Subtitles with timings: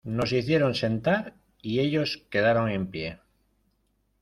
[0.03, 3.19] nos hicieron sentar, y ellos quedaron en pie.